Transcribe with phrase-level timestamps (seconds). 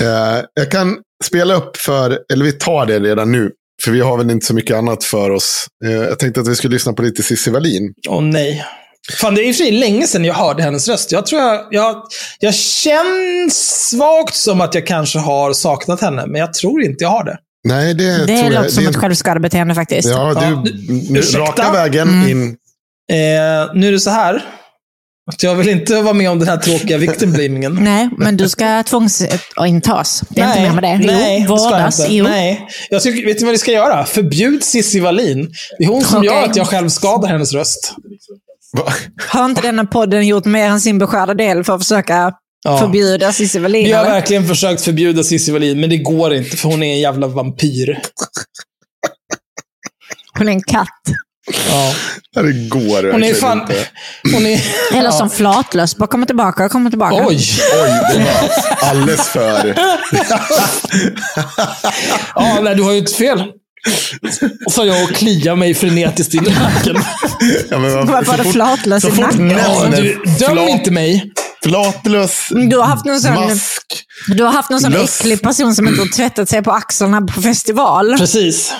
[0.00, 3.50] Eh, jag kan spela upp för, eller vi tar det redan nu.
[3.84, 5.66] För vi har väl inte så mycket annat för oss.
[5.84, 7.92] Eh, jag tänkte att vi skulle lyssna på lite Cissi Wallin.
[8.08, 8.64] Åh nej.
[9.20, 11.12] Fan, det är och för länge sedan jag hörde hennes röst.
[11.12, 12.02] Jag tror jag, jag...
[12.38, 17.10] Jag känns svagt som att jag kanske har saknat henne, men jag tror inte jag
[17.10, 17.38] har det.
[17.68, 18.52] Nej, det, Det tror jag.
[18.52, 20.08] låter som det, ett självskadebeteende faktiskt.
[20.08, 20.70] Ja, du,
[21.14, 22.28] Ja, raka vägen Mm.
[22.30, 22.42] in.
[23.12, 24.44] Eh, nu är det så här.
[25.26, 27.74] Att jag vill inte vara med om den här tråkiga victimblamingen.
[27.80, 30.22] Nej, men du ska tvångsintas.
[30.28, 31.06] Det är inte mer med det.
[31.12, 32.06] Nej, jo, det ska jag inte.
[32.14, 32.24] Jo.
[32.24, 32.66] Nej.
[32.90, 34.06] Jag tycker, vet du vad vi ska göra?
[34.06, 35.52] Förbjud Cissi Wallin.
[35.78, 36.30] Det är hon som Okej.
[36.30, 37.94] gör att jag själv skadar hennes röst.
[38.72, 38.92] Va?
[39.28, 42.32] Har inte denna podden gjort mer än sin beskärda del för att försöka
[42.64, 42.78] Ja.
[42.78, 43.84] förbjuda Cissi Wallin?
[43.84, 44.12] Vi har eller?
[44.12, 48.00] verkligen försökt förbjuda Cissi Wallin, men det går inte för hon är en jävla vampyr.
[50.38, 50.88] Hon är en katt.
[51.70, 51.92] Ja.
[52.34, 53.60] Det går Hon är fan...
[53.60, 53.74] inte.
[54.32, 54.62] Hon är...
[54.92, 55.12] Eller Ja.
[55.12, 55.96] som flatlös.
[55.96, 57.14] Bara kommer tillbaka kommer tillbaka.
[57.16, 57.38] Oj!
[57.82, 59.74] Oj, det var alldeles för...
[62.34, 63.44] Ja, nej, du har ju inte fel.
[64.66, 67.02] Och så jag och kliar mig frenetiskt i nacken.
[67.70, 69.50] Ja, men Varför så var det flatlös så i fort nacken?
[69.50, 71.32] Ja, nämner du, döm flat- inte mig.
[71.62, 74.04] Flatlös Du har haft någon sån, mask.
[74.28, 75.20] du har haft någon sån Löss.
[75.20, 78.18] äcklig person som inte har tvättat sig på axlarna på festival.
[78.18, 78.72] Precis.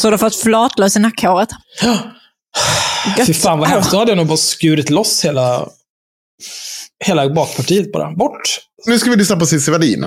[0.00, 1.48] Så du har fått flatlös i nackhåret.
[3.18, 3.26] Gött.
[3.26, 3.90] Fy fan vad hemskt.
[3.90, 5.68] Då hade jag nog bara skurit loss hela,
[7.04, 8.10] hela bakpartiet bara.
[8.12, 8.40] Bort.
[8.86, 10.04] Nu ska vi lyssna på Cissi Wallin.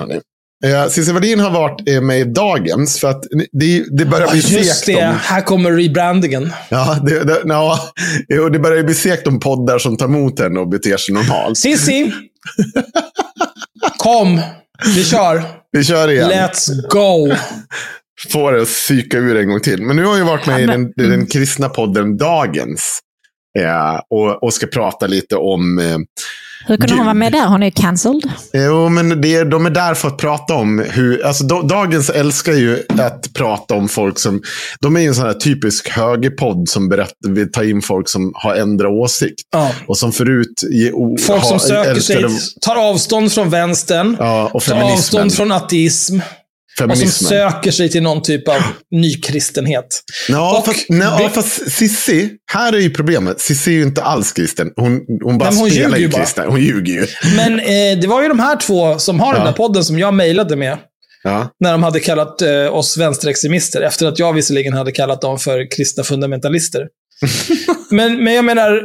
[0.64, 4.40] Eh, Cissi Wallin har varit eh, med i Dagens, för att det, det börjar bli
[4.40, 5.08] Just segt det.
[5.08, 5.14] om...
[5.22, 6.52] Här kommer rebrandingen.
[6.68, 7.80] Ja, det, det, ja,
[8.28, 11.58] jo, det börjar bli segt om poddar som tar emot henne och beter sig normalt.
[11.58, 12.12] Sissi!
[13.98, 14.40] Kom.
[14.94, 15.42] Vi kör.
[15.72, 16.30] Vi kör igen.
[16.30, 17.34] Let's go.
[18.32, 19.82] Får det att psyka ur en gång till.
[19.82, 23.00] Men nu har jag varit med i den, den kristna podden Dagens.
[23.58, 25.78] Eh, och, och ska prata lite om...
[25.78, 25.98] Eh,
[26.66, 27.46] Hur kunde hon vara med där?
[27.46, 28.30] Hon är cancelled.
[28.52, 31.26] Jo, men det, de är där för att prata om hur...
[31.26, 34.42] Alltså, da- dagens älskar ju att prata om folk som...
[34.80, 38.32] De är ju en sån här typisk högerpodd som berättar, vill ta in folk som
[38.34, 39.40] har ändrat åsikt.
[39.52, 39.72] Ja.
[39.86, 40.60] Och som förut...
[40.70, 42.24] Ge, o, Folk som ha- söker sig,
[42.60, 44.16] tar avstånd från vänstern.
[44.18, 44.92] Ja, och tar feminismen.
[44.98, 46.18] avstånd från ateism.
[46.74, 47.28] Och som feminismen.
[47.28, 49.86] söker sig till någon typ av nykristenhet.
[50.28, 53.40] Ja, Och fast, nej, fast Sissi, här är ju problemet.
[53.40, 54.70] Sissi är ju inte alls kristen.
[54.76, 56.46] Hon, hon bara Nej, hon spelar ju kristen.
[56.48, 57.06] Hon ljuger ju.
[57.36, 59.46] Men eh, det var ju de här två som har den Ja.
[59.46, 60.78] där podden som jag mejlade med.
[61.22, 61.48] Ja.
[61.60, 63.80] När de hade kallat eh, oss vänsterextremister.
[63.82, 66.86] Efter att jag visserligen hade kallat dem för kristna fundamentalister.
[67.90, 68.80] men, men jag menar,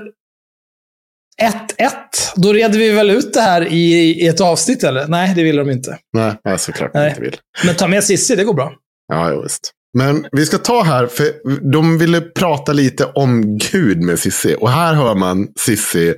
[1.41, 1.91] 1-1.
[2.35, 5.07] Då reder vi väl ut det här i, i ett avsnitt, eller?
[5.07, 5.97] Nej, det vill de inte.
[6.13, 7.09] Nej, nej, såklart Nej.
[7.09, 7.37] inte vill.
[7.65, 8.73] Men ta med Sissi, det går bra.
[9.07, 9.71] Ja, jo, visst.
[9.97, 11.25] Men vi ska ta här, för
[11.71, 14.55] de ville prata lite om Gud med Sissi.
[14.59, 16.15] Och här hör man Sissi,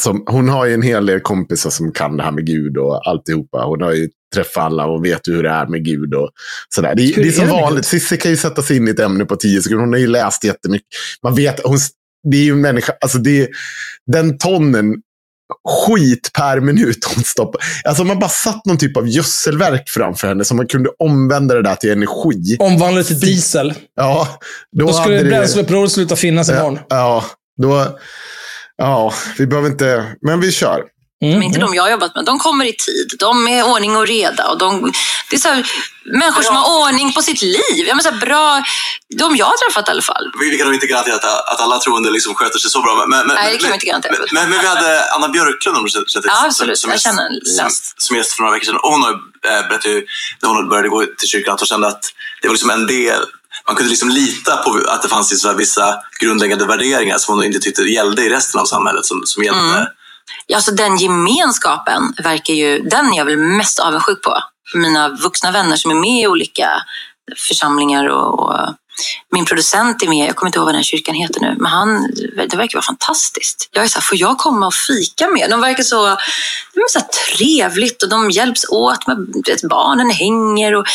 [0.00, 3.08] som, hon har ju en hel del kompisar som kan det här med Gud och
[3.08, 3.64] alltihopa.
[3.64, 6.30] Hon har ju träffat alla och vet hur det är med Gud och
[6.74, 6.94] sådär.
[6.94, 7.86] Det, det är som vanligt.
[7.86, 9.84] Sissi kan ju sätta sig in i ett ämne på tio sekunder.
[9.84, 10.88] Hon har ju läst jättemycket.
[11.22, 11.78] Man vet, hon,
[12.30, 13.48] det är ju en människa, alltså det är,
[14.06, 14.94] den tonnen
[15.68, 17.60] skit per minut hon stoppar.
[17.84, 21.62] Alltså man bara satt någon typ av gödselverk framför henne så man kunde omvända det
[21.62, 22.56] där till energi.
[22.58, 23.74] Omvandla till diesel.
[23.96, 24.38] Ja,
[24.72, 26.78] då, Då skulle bränsleupproret sluta finnas imorgon.
[26.88, 27.24] Ja, ja,
[27.62, 27.98] då...
[28.76, 30.04] Ja, vi behöver inte...
[30.20, 30.82] Men vi kör.
[31.22, 32.24] Mm, Men inte de jag har jobbat med.
[32.24, 33.12] De kommer i tid.
[33.18, 34.48] De är ordning och reda.
[34.50, 34.92] Och de,
[35.30, 35.70] det är så här,
[36.04, 37.62] människor som har ordning på sitt liv.
[37.76, 38.62] Jag menar, så här, bra,
[39.18, 40.24] de jag har träffat i alla fall.
[40.40, 43.06] Vi, vi kan nog inte garantera att, att alla troende liksom sköter sig så bra.
[43.08, 44.12] Men, men, Nej, det kan vi inte garantera.
[44.18, 46.78] Men, men, men vi hade Anna Björklund om du känner till, Ja, absolut.
[46.78, 48.02] som, Jag gäst- känner som, läst.
[48.02, 48.76] som gäst för några veckor sedan.
[48.76, 50.06] Och hon har, äh, berättade ju
[50.42, 52.02] när hon började gå till kyrkan att hon kände att
[52.42, 53.22] det var liksom en del
[53.66, 57.58] man kunde liksom lita på att det fanns liksom vissa grundläggande värderingar som hon inte
[57.58, 59.04] tyckte gällde i resten av samhället.
[59.06, 59.60] Som, som gällde.
[59.60, 59.86] Mm.
[60.46, 64.38] Ja, så den gemenskapen verkar ju, den är jag väl mest avundsjuk på.
[64.74, 66.70] Mina vuxna vänner som är med i olika
[67.48, 68.74] församlingar och, och
[69.32, 71.72] min producent är med, jag kommer inte ihåg vad den här kyrkan heter nu, men
[71.72, 72.12] han,
[72.50, 73.68] det verkar vara fantastiskt.
[73.72, 75.50] Jag är så här, får jag komma och fika med?
[75.50, 76.06] De verkar så,
[76.74, 77.00] de är så
[77.36, 79.16] trevligt och de hjälps åt med
[79.46, 80.86] vet, barnen hänger och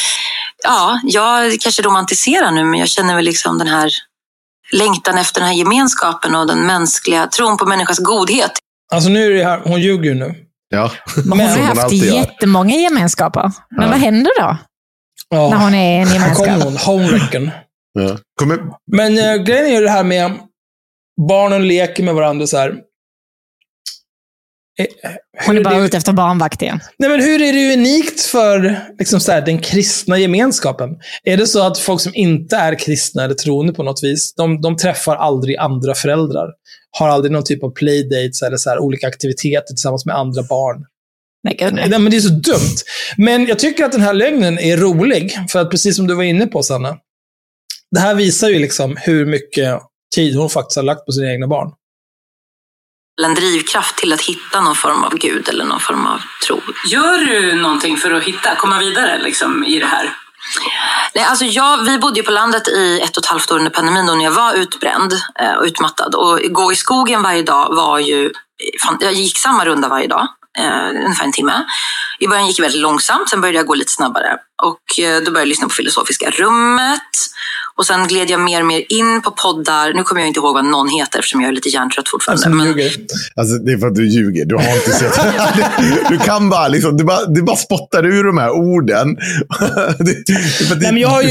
[0.63, 3.91] ja, jag kanske romantiserar nu, men jag känner väl liksom den här
[4.71, 8.51] längtan efter den här gemenskapen och den mänskliga tron på människans godhet.
[8.93, 10.35] Alltså nu är det här, hon ljuger ju nu.
[10.69, 10.91] Ja.
[11.25, 12.13] Men hon har hon haft gör.
[12.15, 13.51] jättemånga gemenskaper.
[13.69, 13.91] Men Ja.
[13.91, 14.57] vad händer då?
[15.29, 15.49] Ja.
[15.49, 16.45] När hon är i en Här gemenskap?
[16.47, 17.51] kommer hon, homewrecken.
[17.99, 18.17] Ja.
[18.91, 20.31] Men eh, grejen är ju det här med
[21.29, 22.75] barnen leker med varandra så här.
[24.79, 24.85] Eh,
[25.45, 26.79] Hon är bara det- ute efter barnvakt igen.
[26.99, 30.89] Nej, men hur är det unikt för liksom så här, den kristna gemenskapen?
[31.23, 34.61] Är det så att folk som inte är kristna eller troende på något vis, de,
[34.61, 36.47] de träffar aldrig andra föräldrar?
[36.99, 40.85] Har aldrig någon typ av playdates eller så här, olika aktiviteter tillsammans med andra barn?
[41.43, 41.99] Nej, gud, Nej, nej.
[41.99, 42.77] men det är så dumt.
[43.17, 46.23] Men jag tycker att den här lögnen är rolig, för att precis som du var
[46.23, 46.97] inne på, Sanna.
[47.91, 49.79] Det här visar ju liksom hur mycket
[50.15, 51.71] tid hon faktiskt har lagt på sina egna barn.
[53.21, 56.61] En drivkraft till att hitta någon form av gud eller någon form av tro.
[56.87, 60.17] Gör du någonting för att hitta, komma vidare liksom, i det här?
[61.15, 63.71] Nej, alltså jag, vi bodde ju på landet i ett och ett halvt år under
[63.71, 66.15] pandemin då när jag var utbränd eh, och utmattad.
[66.15, 68.31] Och gå i skogen varje dag var ju...
[68.99, 70.27] Jag gick samma runda varje dag,
[70.59, 71.63] eh, ungefär en timme.
[72.19, 74.37] I början gick det väldigt långsamt, sen började jag gå lite snabbare.
[74.63, 77.01] Och eh, då började jag lyssna på Filosofiska rummet.
[77.77, 79.93] Och sen gled jag mer och mer in på poddar.
[79.93, 82.45] Nu kommer jag inte ihåg vad någon heter eftersom jag är lite hjärntrött fortfarande.
[82.45, 82.91] Alltså, men- ljuger.
[83.35, 84.45] Alltså, det är för att du ljuger.
[84.45, 85.19] Du har inte sett.
[86.09, 89.15] du kan bara, liksom, du bara, du bara spottar ur de här orden.
[89.99, 90.15] det,
[90.81, 91.29] Nej, men jag har ju,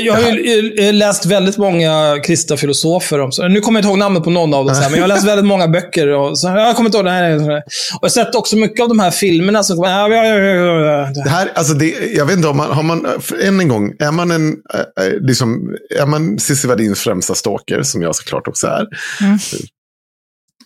[0.00, 3.20] jag har ju läst väldigt många kristna filosofer.
[3.20, 4.98] Om, så, nu kommer jag inte ihåg namnet på någon av dem, så här, men
[4.98, 6.08] jag har läst väldigt många böcker.
[6.08, 7.04] Och, så, jag kommer inte ihåg.
[7.04, 7.56] Nej, nej, nej.
[7.56, 9.78] Och jag har sett också mycket av de här filmerna som.
[9.78, 11.10] Ja, ja, ja.
[11.24, 13.06] Det här, alltså det, jag vet inte om man, har man,
[13.42, 17.82] än en gång, är man en, eh, eh, liksom, är man Cissi Wallins främsta stalker,
[17.82, 18.86] som jag såklart också är.
[19.20, 19.38] Mm.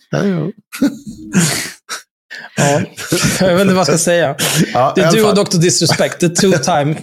[0.09, 0.51] Ja, ja.
[2.57, 2.81] Ja,
[3.39, 4.35] jag vet inte vad jag ska säga.
[4.73, 5.35] Ja, Det är du och.
[5.35, 5.57] Dr.
[5.57, 6.19] Disrespect.
[6.19, 6.95] The two time.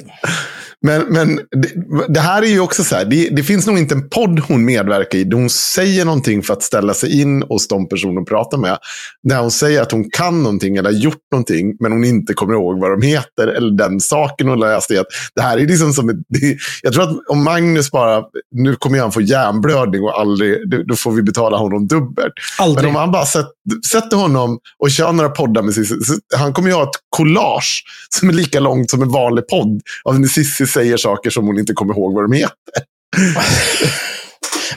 [0.83, 1.69] Men, men det,
[2.09, 4.65] det här är ju också så här, det, det finns nog inte en podd hon
[4.65, 8.25] medverkar i där hon säger någonting för att ställa sig in hos de personer hon
[8.25, 8.79] pratar med.
[9.23, 12.55] Där hon säger att hon kan någonting eller har gjort någonting, men hon inte kommer
[12.55, 15.05] ihåg vad de heter eller den saken hon läste.
[15.35, 18.23] Det här är liksom som det, Jag tror att om Magnus bara,
[18.55, 22.33] nu kommer han få hjärnblödning och aldrig, då- får vi betala honom dubbelt.
[22.59, 22.85] Aldrig.
[22.85, 23.47] Men om han bara sätt,
[23.91, 25.95] sätter honom och kör några poddar med Cissi,
[26.37, 29.81] han kommer ju ha ett collage som är lika långt som en vanlig podd.
[30.05, 32.57] Av när Cissi säger saker som hon inte kommer ihåg vad de heter.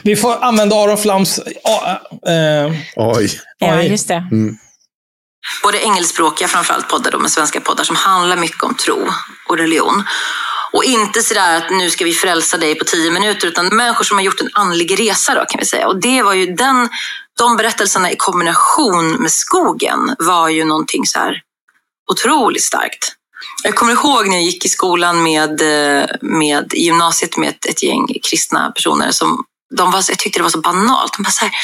[0.02, 1.40] Vi får använda Aron Flams...
[1.64, 3.40] ja, eh, Oj.
[3.58, 4.24] Ja, just det.
[5.62, 9.08] både engelskspråkiga framförallt poddar då, med svenska poddar som handlar mycket om tro
[9.48, 10.04] och religion.
[10.72, 14.16] Och inte sådär att nu ska vi frälsa dig på tio minuter, utan människor som
[14.16, 15.86] har gjort en andlig resa då kan vi säga.
[15.86, 16.88] Och det var ju den,
[17.38, 21.42] de berättelserna i kombination med skogen var ju någonting så här
[22.12, 23.12] otroligt starkt.
[23.62, 27.66] Jag kommer ihåg när jag gick i skolan med, eh, med i gymnasiet med ett,
[27.66, 29.44] ett gäng kristna personer som
[29.76, 31.12] de var, jag tyckte det var så banalt.
[31.16, 31.54] De bara så här,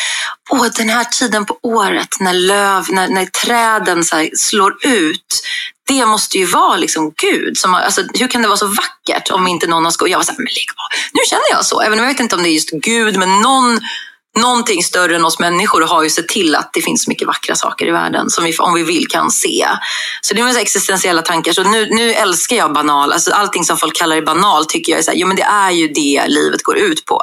[0.51, 5.43] Åh, den här tiden på året när löv, när, när träden så här slår ut.
[5.89, 7.59] Det måste ju vara liksom Gud.
[7.59, 10.11] Som, alltså, hur kan det vara så vackert om inte någon har skojat?
[10.11, 10.83] Jag var så här, men lägg på.
[11.13, 11.81] Nu känner jag så.
[11.81, 13.81] Även om jag vet inte om det är just Gud, men någon,
[14.37, 17.55] någonting större än oss människor har ju sett till att det finns så mycket vackra
[17.55, 19.67] saker i världen som vi, om vi vill, kan se.
[20.21, 21.53] Så det är väl existentiella tankar.
[21.53, 23.13] Så nu, nu älskar jag banal.
[23.13, 25.43] Alltså, allting som folk kallar det banal tycker jag är så här, jo, men det
[25.43, 27.23] är ju det livet går ut på.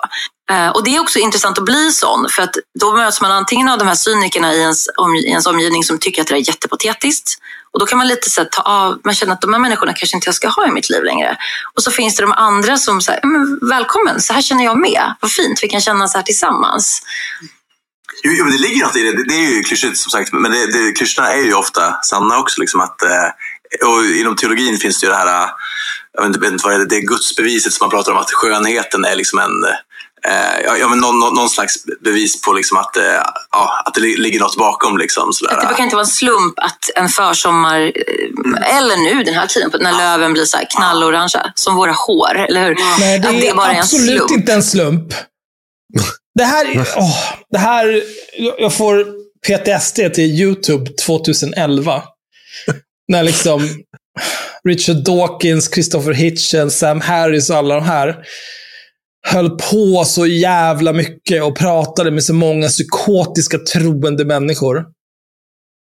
[0.50, 3.70] Eh, och det är också intressant att bli sån, för att då möts man antingen
[3.70, 6.48] av de här cynikerna i ens, om, i ens omgivning som tycker att det är
[6.48, 7.38] jättepatetiskt.
[7.74, 10.18] Och då kan man lite så ta av, man känner att de här människorna kanske
[10.18, 11.38] inte jag ska ha i mitt liv längre.
[11.76, 13.22] Och så finns det de andra som säger,
[13.70, 15.16] välkommen, så här känner jag med.
[15.20, 17.02] Vad fint, vi kan känna så här tillsammans.
[18.24, 19.24] Jo, jo, men det ligger något i det.
[19.24, 22.62] Det- är ju klyschigt som sagt, men det, det, klyschorna är ju ofta sanna också.
[22.62, 25.50] Liksom att, eh, och inom teologin finns det ju det här, eh,
[26.14, 29.06] jag vet inte, vad det är, det är gudsbeviset som man pratar om, att skönheten
[29.06, 29.52] är liksom en,
[30.66, 33.04] ja, ja, men någon, någon, slags bevis på liksom att, eh,
[33.52, 34.98] ja, att det li- ligger något bakom.
[34.98, 35.58] Liksom, sådär.
[35.58, 39.48] Att det kan inte vara en slump att en försommar, eh, eller nu den här
[39.48, 42.76] tiden, när löven blir så här knallorangea, som våra hår, eller hur?
[43.00, 44.32] Nej, det att det är, bara är en absolut slump.
[44.32, 45.14] inte en slump.
[46.36, 47.18] Det här, åh,
[47.50, 48.04] det här,
[48.38, 49.06] jag jag får
[49.48, 52.04] PTSD till YouTube 2011.
[53.08, 53.70] När liksom
[54.64, 58.16] Richard Dawkins, Christopher Hitchens, Sam Harris och alla de här
[59.28, 64.86] höll på så jävla mycket och pratade med så många psykotiska troende människor.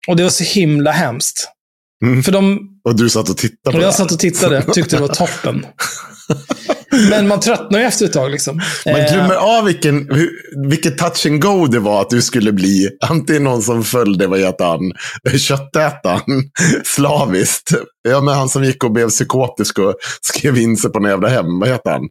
[0.08, 1.48] Och det var så himla hemskt.
[2.06, 2.24] Mm.
[2.24, 3.94] För de, Och du satt och tittade på och jag det.
[3.98, 5.65] satt och tittade, tyckte det var toppen.
[7.10, 8.32] Men man tröttnar ju efter ett tag.
[8.32, 8.62] Liksom.
[8.86, 10.08] Man Eh, glömmer av vilken,
[10.70, 14.39] vilket touch and go det var att du skulle bli antingen någon som följde, vad
[14.39, 14.80] heter han,
[15.39, 16.44] köttätaren,
[16.86, 17.72] slaviskt.
[18.10, 21.30] Ja, men han som gick och blev psykotisk och skrev in sig på några jävla
[21.30, 21.60] hem.
[21.60, 22.01] Vad heter han?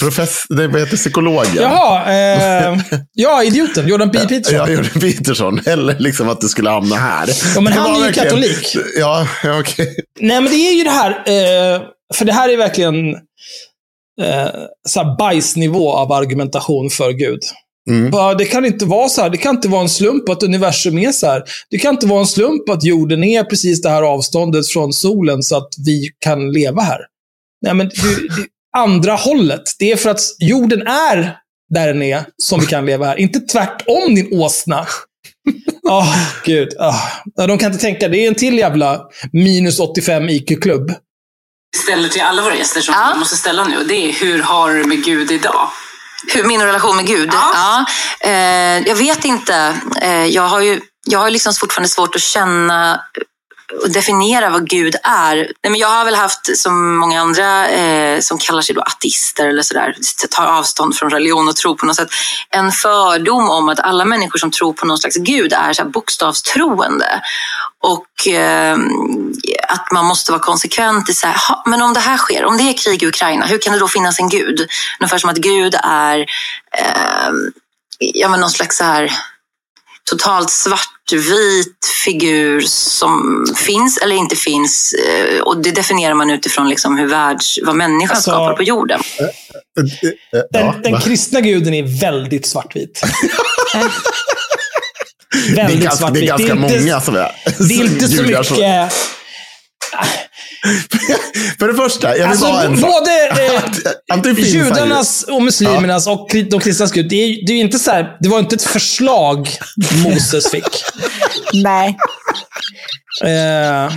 [0.00, 1.56] Profess, nej, vad heter psykologen?
[1.62, 2.78] Jaha, eh,
[3.12, 3.88] ja, idioten.
[3.88, 4.18] Jordan B.
[4.28, 4.54] Peterson.
[4.58, 5.60] Ja, Jordan Peterson.
[5.66, 7.28] Eller liksom att du skulle hamna här.
[7.54, 8.76] Ja, men han är ju verkligen- katolik.
[8.98, 9.96] Ja, ja okej.
[10.20, 11.10] Nej, men det är ju det här.
[11.10, 11.80] Eh,
[12.14, 12.94] för det här är verkligen
[14.22, 14.48] eh,
[14.88, 17.40] så här bajsnivå av argumentation för Gud.
[17.90, 18.36] Mm.
[18.38, 19.30] Det kan inte vara så här.
[19.30, 21.42] Det kan inte vara en slump att universum är så här.
[21.70, 25.42] Det kan inte vara en slump att jorden är precis det här avståndet från solen
[25.42, 27.00] så att vi kan leva här.
[27.62, 28.46] Nej, men det, det,
[28.76, 29.62] andra hållet.
[29.78, 31.36] Det är för att jorden är
[31.74, 33.16] där den är som vi kan leva här.
[33.16, 34.86] Inte tvärtom, din åsna.
[35.88, 36.68] Åh, gud.
[36.78, 37.02] Oh.
[37.34, 38.08] Ja, de kan inte tänka.
[38.08, 40.92] Det är en till jävla minus 85 IQ-klubb.
[41.76, 43.10] Ställer till alla våra gäster som Ja.
[43.14, 43.84] vi måste ställa nu.
[43.84, 45.70] Det är, hur har du med Gud idag?
[46.34, 47.30] Hur, min relation med Gud?
[47.32, 47.84] Ja.
[48.20, 49.74] Eh, jag vet inte.
[50.02, 53.00] Eh, jag har ju jag har liksom fortfarande svårt att känna
[53.82, 55.36] och definiera vad Gud är.
[55.36, 59.46] Nej, men jag har väl haft, som många andra eh, som kallar sig då ateister
[59.46, 59.94] eller sådär,
[60.30, 62.08] tar avstånd från religion och tro på något sätt,
[62.50, 67.22] en fördom om att alla människor som tror på någon slags Gud är så bokstavstroende.
[67.86, 68.76] Och eh,
[69.68, 72.56] att man måste vara konsekvent i så här, "Ha, men om det här sker, om
[72.56, 74.66] det är krig i Ukraina, hur kan det då finnas en Gud?
[75.00, 76.18] Ungefär som att Gud är
[76.78, 77.30] eh,
[77.98, 79.12] ja, men någon slags så här
[80.10, 84.92] totalt svartvit figur som finns eller inte finns.
[84.92, 89.00] eh, Och det definierar man utifrån liksom hur världs, vad människan Alltså- skapar på jorden.
[89.76, 89.88] Den,
[90.52, 91.00] Ja, den va?
[91.00, 93.00] kristna guden är väldigt svartvit.
[95.32, 97.32] det, är väldigt ganska, det är ganska många som är
[97.68, 98.92] Det är inte så judar som- mycket...
[101.58, 106.48] För det första, jag vill Alltså, en både eh, det judarnas och muslimernas och kri-
[106.50, 109.50] de kristnas gud, det är, det är inte så här, det var inte ett förslag
[110.04, 110.84] Moses fick.
[111.52, 111.96] Nej,
[113.24, 113.92] Eh,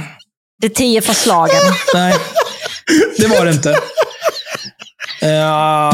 [0.62, 1.62] de tio förslagen.
[1.94, 2.16] nej,
[3.18, 3.70] det var det inte.
[5.22, 5.88] Eh,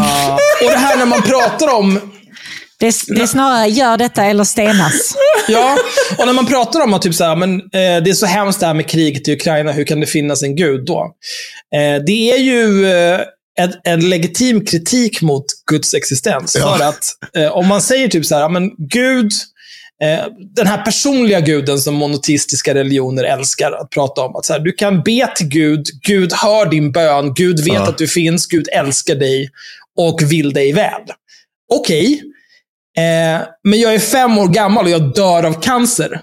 [0.63, 2.12] och det här när man pratar om
[2.79, 5.15] Det är, det är snarare gör detta eller stenas.
[5.48, 5.77] Ja,
[6.17, 8.60] och när man pratar om att typ så här, men, eh, det är så hemskt
[8.60, 11.12] det här med kriget i Ukraina, hur kan det finnas en gud då?
[11.75, 13.20] Eh, det är ju eh,
[13.60, 16.55] en, en legitim kritik mot Guds existens.
[16.60, 16.77] Ja.
[16.77, 17.05] För att
[17.38, 19.32] eh, om man säger typ så här, men Gud,
[20.03, 24.36] eh, den här personliga guden som monoteistiska religioner älskar att prata om.
[24.36, 27.88] Att så här, du kan be till Gud, Gud hör din bön, Gud vet Ja.
[27.89, 29.50] att du finns, Gud älskar dig
[29.98, 31.01] och vill dig väl.
[31.74, 32.22] Okej,
[32.98, 36.22] Eh, men jag är fem år gammal och jag dör av cancer.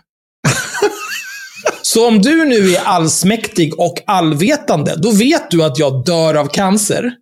[1.82, 6.46] Så om du nu är allsmäktig och allvetande, då vet du att jag dör av
[6.46, 7.12] cancer.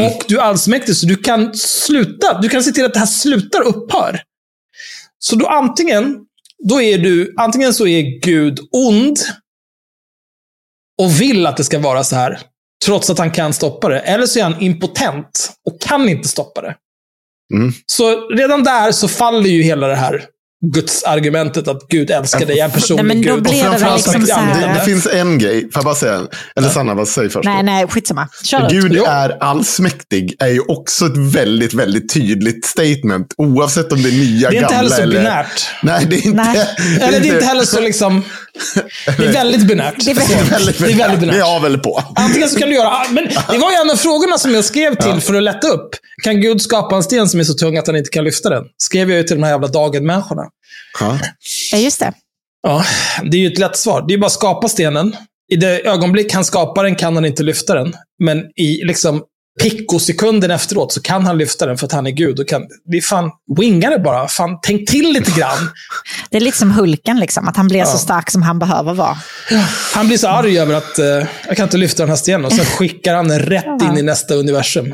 [0.00, 2.40] Och du är allsmäktig, så du kan sluta.
[2.40, 4.20] Du kan se till att det här slutar upphör.
[5.18, 6.16] Så då antingen,
[6.68, 9.18] då är du, antingen så är Gud ond
[11.02, 12.40] och vill att det ska vara så här,
[12.84, 14.00] trots att han kan stoppa det.
[14.00, 16.76] Eller så är han impotent och kan inte stoppa det.
[17.54, 17.72] Mm.
[17.86, 20.24] Så redan där så faller ju hela det här
[20.66, 23.42] Guds argumentet att Gud älskar dig, är en personlig Nej, men då Gud.
[23.42, 25.94] blir det väl framförallt liksom så här- det, det finns en grej, får jag bara
[25.94, 26.20] säga?
[26.56, 27.44] Eller Sanna, vad säger först?
[27.44, 28.28] Nej, nej, skitsamma.
[28.44, 29.04] Kör Gud Jo.
[29.08, 33.34] är allsmäktig är ju också ett väldigt, väldigt tydligt statement.
[33.36, 35.16] Oavsett om det är nya, Det är inte gamla heller så eller...
[35.20, 35.66] binärt.
[35.82, 36.42] Nej, det är inte...
[36.42, 36.66] Nej.
[37.00, 38.22] Eller det är inte heller så liksom...
[39.18, 39.94] Det är väldigt binärt.
[40.04, 41.34] Det är väldigt- väldigt, Det är väldigt binärt.
[41.34, 42.02] Det är jag väl på.
[42.16, 42.92] Antingen så kan du göra...
[43.10, 45.90] Men det var ju en av frågorna som jag skrev till för att lätta upp.
[46.24, 48.62] Kan Gud skapa en sten som är så tung att han inte kan lyfta den?
[48.82, 50.42] Skrev jag ju till de här jävla dagen-människorna.
[51.00, 51.18] Ja.
[51.72, 52.12] Ja, just det.
[52.62, 52.84] Ja,
[53.24, 54.04] det är ju ett lätt svar.
[54.08, 55.16] Det är bara att skapa stenen.
[55.52, 57.94] I det ögonblick han skapar den kan han inte lyfta den.
[58.24, 59.22] Men i liksom
[59.62, 62.40] pikosekunden efteråt så kan han lyfta den för att han är Gud.
[62.40, 64.28] Och kan, det är fan, winga det bara.
[64.28, 65.70] Fan, tänk till lite grann.
[66.30, 69.16] Det är lite som Hulken, liksom, att han blir så stark som han behöver vara.
[69.94, 71.06] Han blir så arg över att eh,
[71.46, 72.44] jag kan inte lyfta den här stenen.
[72.44, 74.90] Och sen skickar han den rätt in i nästa universum.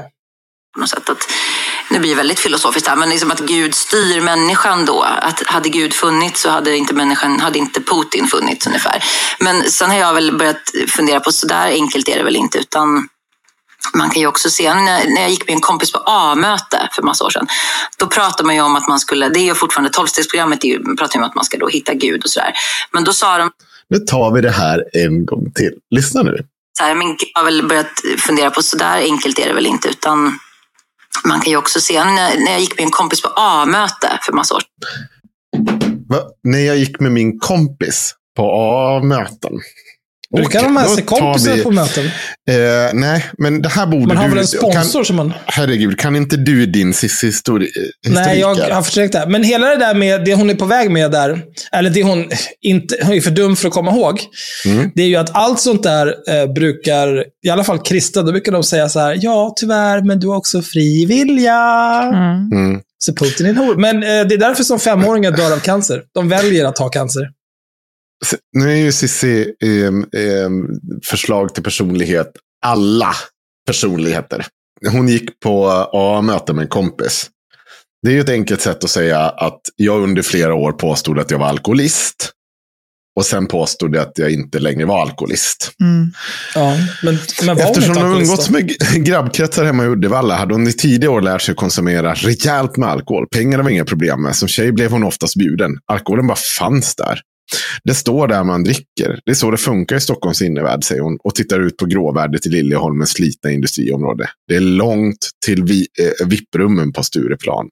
[0.74, 0.98] på något sätt.
[0.98, 1.18] Att
[1.94, 5.02] nu blir det väldigt filosofiskt här, men liksom att Gud styr människan då.
[5.02, 9.04] Att hade Gud funnits så hade inte människan, hade inte Putin funnits ungefär.
[9.40, 12.58] Men sen har jag väl börjat fundera på, så där enkelt är det väl inte,
[12.58, 13.08] utan
[13.94, 17.24] man kan ju också se, när, jag gick med en kompis på A-möte för massa
[17.24, 17.46] år sedan,
[17.98, 20.60] då pratar man ju om att man skulle, det är ju fortfarande tolvstegsprogrammet,
[20.98, 22.52] pratar ju om att man ska då hitta Gud och sådär.
[22.92, 23.50] Men då sa de...
[23.88, 25.72] Nu tar vi det här en gång till.
[25.90, 26.46] Lyssna nu.
[26.78, 29.66] Så här, men jag har väl börjat fundera på, så där enkelt är det väl
[29.66, 30.38] inte, utan
[31.24, 34.54] man kan ju också se, när, jag gick med en kompis på A-möte för massa
[34.54, 35.06] år sedan.
[36.08, 36.18] Va?
[36.42, 39.52] När jag gick med min kompis på A-möten.
[40.34, 42.04] Brukar de med sig kompisar vi, på möten?
[42.50, 42.54] Eh,
[42.92, 44.30] nej, men det här borde Man har du...
[44.30, 45.32] väl en sponsor kan, som man...
[45.46, 47.70] Herregud, kan inte du din Cissi historik?
[48.08, 49.26] Nej, jag har försökt det.
[49.28, 52.30] Men hela det där med det hon är på väg med där, eller det hon
[52.62, 54.20] inte, hon är för dum för att komma ihåg.
[54.66, 54.90] Mm.
[54.94, 58.52] Det är ju att allt sånt där eh, brukar, i alla fall kristna, då brukar
[58.52, 61.60] de säga så här, ja tyvärr, men du har också fri vilja.
[62.14, 62.52] Mm.
[62.52, 62.80] Mm.
[62.98, 63.78] Så Putin är en hora.
[63.78, 66.02] Men eh, det är därför som femåringar dör av cancer.
[66.14, 67.28] De väljer att ha cancer.
[68.52, 70.50] Nu är ju Cissi eh, eh,
[71.04, 72.32] förslag till personlighet
[72.64, 73.14] alla
[73.66, 74.46] personligheter.
[74.90, 77.30] Hon gick på A-möte med en kompis.
[78.02, 81.30] Det är ju ett enkelt sätt att säga att jag under flera år påstod att
[81.30, 82.30] jag var alkoholist.
[83.16, 85.72] Och sen påstod jag att jag inte längre var alkoholist.
[85.80, 86.12] Mm.
[86.54, 90.72] Ja, men, men var Eftersom hon umgåtts med grabbkretsar hemma i Uddevalla hade hon i
[90.72, 93.26] tidiga år lärt sig konsumera rejält med alkohol.
[93.28, 94.36] Pengarna var inga problem med.
[94.36, 95.78] Som tjej blev hon oftast bjuden.
[95.86, 97.20] Alkoholen bara fanns där.
[97.84, 99.20] Det står där man dricker.
[99.24, 101.18] Det är så det funkar i Stockholms innervärld, säger hon.
[101.24, 104.30] Och tittar ut på gråvärdet i Liljeholmens slitna industriområde.
[104.48, 107.68] Det är långt till vi, eh, VIP-rummen på Stureplan.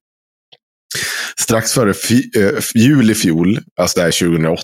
[1.39, 4.63] Strax före fi, eh, jul i fjol, alltså det här är 2008,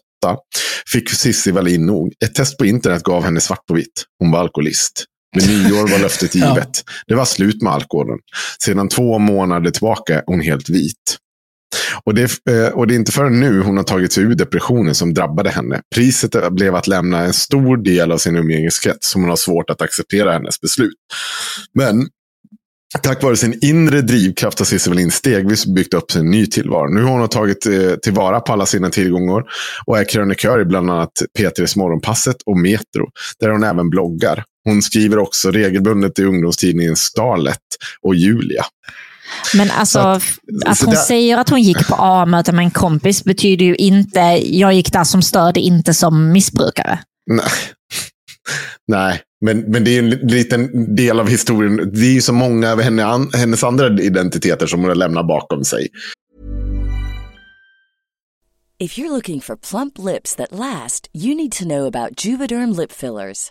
[0.93, 2.13] fick Cissi Wallin nog.
[2.25, 4.05] Ett test på internet gav henne svart på vitt.
[4.19, 5.05] Hon var alkoholist.
[5.37, 6.49] Med nyår var löftet Ja.
[6.49, 6.83] givet.
[7.07, 8.19] Det var slut med alkoholen.
[8.65, 11.17] Sedan två månader tillbaka är hon helt vit.
[12.05, 14.95] Och det, eh, och det är inte förrän nu hon har tagit sig ur depressionen
[14.95, 15.81] som drabbade henne.
[15.95, 19.83] Priset blev att lämna en stor del av sin umgängeskrets som hon har svårt att
[19.83, 20.95] acceptera hennes beslut.
[21.75, 22.09] Men
[23.03, 26.89] tack vare sin inre drivkraft har Cissi Wallin stegvis byggt upp sin ny tillvaro.
[26.89, 29.45] Nu har hon tagit eh, tillvara på alla sina tillgångar
[29.87, 33.07] och är krönikör i bland annat P3s Morgonpasset och Metro,
[33.41, 34.45] där hon även bloggar.
[34.65, 37.59] Hon skriver också regelbundet i ungdomstidningen Starlet
[38.03, 38.65] och Julia.
[39.55, 40.23] Men alltså, Så att-
[40.67, 44.21] att, hon där- säger att hon gick på A-möte med en kompis betyder ju inte,
[44.45, 46.99] jag gick där som stöd, inte som missbrukare.
[47.31, 47.47] Nej.
[48.89, 51.91] Nej, men, men det är en liten del av historien.
[51.95, 55.27] Det är ju så många av henne, an, hennes andra identiteter som hon har lämnat
[55.27, 55.89] bakom sig.
[58.81, 62.93] If you're looking for plump lips that last, you need to know about Juvederm lip
[62.93, 63.51] fillers.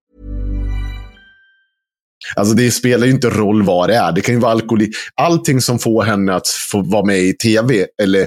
[2.35, 4.11] Alltså det spelar ju inte roll vad det är.
[4.11, 4.87] Det kan ju vara alkohol.
[5.15, 8.21] Allting som får henne att få vara med i tv eller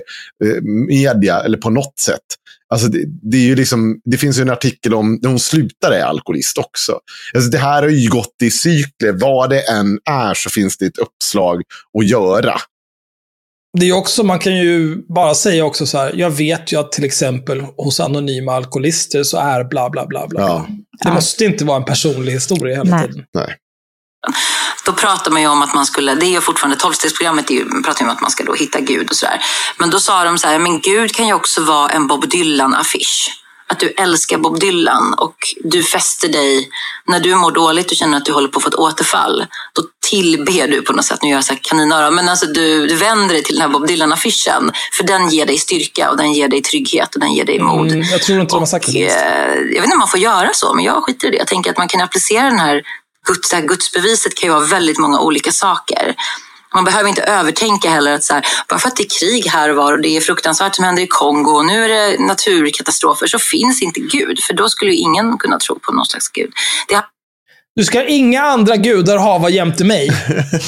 [0.45, 2.21] eh, media eller på något sätt.
[2.69, 5.91] Alltså det, det, är ju liksom, det finns ju en artikel om när hon slutar
[5.91, 6.99] är alkoholist också.
[7.35, 9.13] Alltså det här har ju gått i cykler.
[9.13, 11.63] Vad det än är så finns det ett uppslag
[11.99, 12.55] att göra.
[13.79, 16.93] Det är också, man kan ju bara säga också så här, jag vet ju att
[16.93, 20.41] till exempel hos anonyma alkoholister så är bla bla bla bla.
[20.41, 20.67] Ja.
[21.05, 23.09] Det måste inte vara en personlig historia hela Nej.
[23.09, 23.25] tiden.
[23.35, 23.57] Nej.
[24.85, 27.47] Då pratar man ju om att man skulle, det är ju fortfarande tolvstegsprogrammet,
[27.85, 29.41] pratar ju om att man ska då hitta Gud och sådär.
[29.77, 33.41] Men då sa de så här, men Gud kan ju också vara en Bob Dylan-affisch.
[33.67, 36.69] Att du älskar Bob Dylan och du fäster dig,
[37.07, 39.83] när du mår dåligt och känner att du håller på att få ett återfall, då
[40.11, 42.97] tillber du på något sätt, nu gör jag så här kaninöron, men alltså du, du
[42.97, 46.49] vänder dig till den här Bob Dylan-affischen, för den ger dig styrka och den ger
[46.49, 47.93] dig trygghet och den ger dig mod.
[47.93, 49.07] Mm, jag tror inte de har sagt det.
[49.07, 51.37] Eh, jag vet inte om man får göra så, men jag skiter i det.
[51.37, 52.83] Jag tänker att man kan applicera den här,
[53.25, 56.15] Guds, här gudsbeviset kan ju vara väldigt många olika saker.
[56.75, 59.71] Man behöver inte övertänka heller att så här, bara för att det är krig här
[59.71, 63.27] och var och det är fruktansvärt som händer i Kongo och nu är det naturkatastrofer
[63.27, 64.41] så finns inte Gud.
[64.41, 66.53] För då skulle ju ingen kunna tro på någon slags Gud.
[66.89, 66.95] Det
[67.77, 70.11] du ska inga andra gudar hava jämte mig.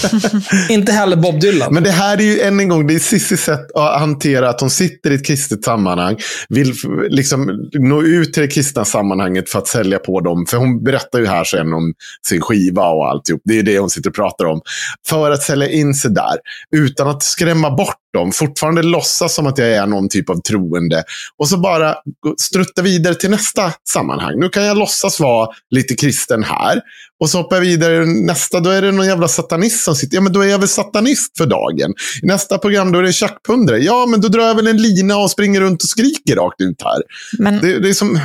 [0.70, 1.74] inte heller Bob Dylan.
[1.74, 4.60] Men det här är ju än en gång, det är Cissis sätt att hantera att
[4.60, 6.16] hon sitter i ett kristet sammanhang.
[6.48, 6.74] Vill
[7.08, 10.46] liksom nå ut till det kristna sammanhanget för att sälja på dem.
[10.46, 11.94] För hon berättar ju här sen om
[12.28, 13.40] sin skiva och alltihop.
[13.44, 14.60] Det är det hon sitter och pratar om.
[15.08, 16.36] För att sälja in sig där.
[16.76, 18.32] Utan att skrämma bort dem.
[18.32, 21.04] Fortfarande låtsas som att jag är någon typ av troende.
[21.38, 21.94] Och så bara
[22.38, 24.40] strutta vidare till nästa sammanhang.
[24.40, 26.80] Nu kan jag låtsas vara lite kristen här.
[27.20, 30.14] Och så hoppar jag vidare nästa, då är det någon jävla satanist som sitter.
[30.16, 31.94] Ja, men då är jag väl satanist för dagen.
[32.22, 33.78] I nästa program då är det tjackpundare.
[33.78, 36.82] Ja, men då drar jag väl en lina och springer runt och skriker rakt ut
[36.84, 37.02] här.
[37.38, 38.20] Men Det, det är som...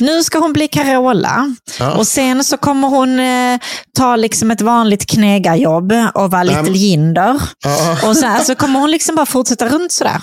[0.00, 1.54] nu ska hon bli Carola.
[1.78, 1.94] Ja.
[1.96, 3.60] Och sen så kommer hon eh,
[3.98, 7.40] ta liksom ett vanligt knegarjobb och vara Little men- Jinder.
[7.64, 8.08] Ja.
[8.08, 10.20] Och sen så kommer hon liksom bara fortsätta runt sådär.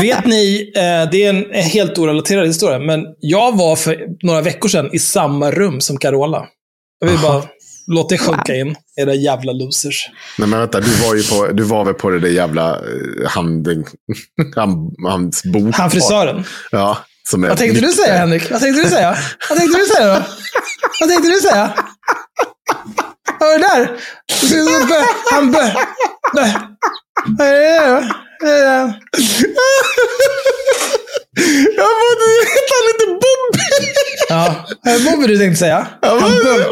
[0.00, 4.68] Vet ni, eh, det är en helt orelaterad historia, men jag var för några veckor
[4.68, 6.44] sedan i samma rum som Carola.
[7.00, 7.42] Jag vill bara
[7.86, 10.08] låta det sjunka in, era jävla losers.
[10.38, 13.28] Nej, men vänta, du var ju på, du var väl på det där jävla eh,
[13.28, 13.84] handen,
[14.56, 15.74] han, hans bok.
[15.74, 16.44] Han frisören.
[16.70, 16.98] Ja,
[17.30, 18.50] som är Vad tänkte du säga, Henrik?
[18.50, 19.16] Vad tänkte du säga?
[19.48, 20.22] Vad tänkte du säga då?
[21.00, 21.74] Vad tänkte du säga?
[23.40, 24.00] Vad var det där?
[25.32, 25.72] Han bö.
[27.38, 28.14] Vad är det då?
[28.40, 28.46] Det?
[31.76, 33.64] Jag var hette han inte Bobby?
[34.28, 35.86] Ja, var det du tänkte säga?
[36.02, 36.64] Han bö.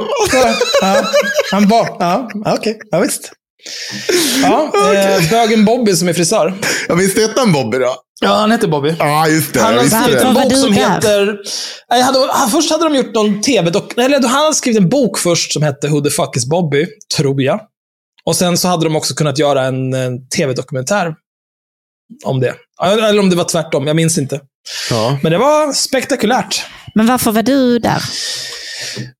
[0.80, 1.04] Ja,
[1.50, 1.86] han bör.
[1.98, 2.78] Ja, okej.
[2.90, 3.32] Ja, visst.
[4.42, 6.54] Ja, eh, bögen Bobby som är frisör.
[6.88, 7.94] Ja, visst hette han Bobby då?
[8.20, 8.94] Ja, han heter Bobby.
[8.98, 9.60] Ja, just det.
[9.60, 11.38] Han har skrivit en Var bok som heter...
[11.90, 15.18] Nej, hade, först hade de gjort någon tv dok eller Han hade skrivit en bok
[15.18, 17.60] först som hette Who the fuck is Bobby, tror jag.
[18.24, 21.14] Och sen så hade de också kunnat göra en, en tv-dokumentär
[22.24, 22.54] om det.
[22.82, 24.40] Eller om det var tvärtom, jag minns inte.
[24.90, 25.18] Ja.
[25.22, 26.64] Men det var spektakulärt.
[26.94, 28.02] Men varför var du där?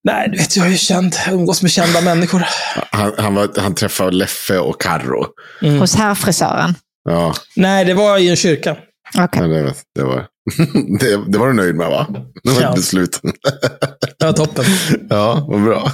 [0.04, 1.16] Nej, du vet, jag är ju känd.
[1.26, 2.46] Jag umgås med kända människor.
[2.90, 5.26] Han, han, var, han träffade Leffe och Karro.
[5.78, 6.74] Hos herrfrisören?
[7.08, 8.76] Ja, Nej, det var i en kyrka.
[9.18, 9.40] Okej.
[9.42, 10.26] men det, det, var,
[11.00, 12.06] det, det var du nöjd med va?
[12.44, 12.68] Det var Ja.
[12.68, 13.20] ett beslut.
[14.18, 14.64] Det var toppen.
[15.10, 15.92] Ja, vad bra.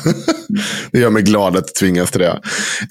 [0.92, 2.40] Det gör mig glad att tvingas till det.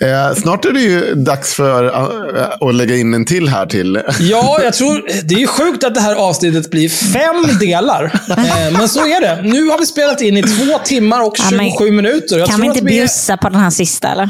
[0.01, 4.01] Eh, snart är det ju dags för eh, att lägga in en till här till.
[4.19, 5.07] Ja, jag tror...
[5.27, 8.03] Det är ju sjukt att det här avsnittet blir fem delar.
[8.29, 9.41] Eh, men så är det.
[9.49, 12.37] Nu har vi spelat in i två timmar och Ja, men 27 minuter.
[12.37, 14.29] Jag Kan tror vi att inte är- bjussa på den här sista eller?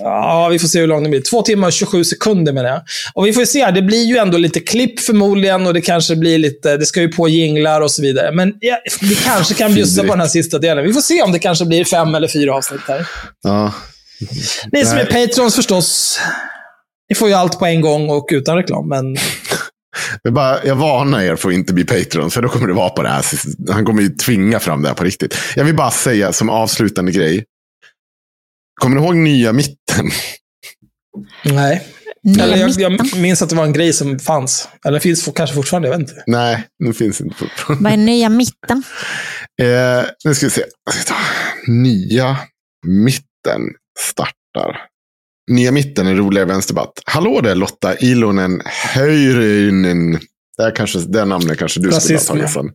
[0.00, 1.20] Ja, vi får se hur lång det blir.
[1.20, 2.82] Två timmar och 27 sekunder menar jag.
[3.14, 6.38] Och vi får se, det blir ju ändå lite klipp förmodligen och det kanske blir
[6.38, 8.32] lite, det ska ju på jinglar och så vidare.
[8.32, 10.84] Men ja, vi kanske kan bjussa på den här sista delen.
[10.84, 13.06] Vi får se om det kanske blir fem eller fyra avsnitt här.
[13.42, 13.72] Ja,
[14.72, 16.20] Ni som är patrons förstås,
[17.08, 18.88] ni får ju allt på en gång och utan reklam.
[18.88, 19.16] Men
[20.22, 22.90] jag, bara, jag varnar er för att inte bli Patreon, för då kommer det vara
[22.90, 23.24] på det här.
[23.72, 25.38] Han kommer ju tvinga fram det här på riktigt.
[25.56, 27.44] Jag vill bara säga som avslutande grej.
[28.80, 30.10] Kommer ni ihåg nya mitten?
[31.44, 31.86] nej.
[32.24, 33.08] Nya Eller jag, mitten?
[33.12, 34.68] jag minns att det var en grej som fanns.
[34.86, 36.22] Eller finns kanske fortfarande, jag vet inte.
[36.26, 37.84] Nej, nu finns inte fortfarande.
[37.84, 38.82] Vad är nya mitten?
[39.62, 40.64] Eh, nu ska vi se.
[41.66, 42.36] Nya
[42.86, 43.60] mitten
[43.98, 44.78] startar.
[45.50, 46.92] Nya mitten, en roligare vänsterdebatt.
[47.04, 48.62] Hallå där Lotta Ilonen
[48.94, 50.12] Höjrynen.
[50.56, 52.70] Det, här kanske, det namnet kanske du skulle ha Rasism, tagit sen.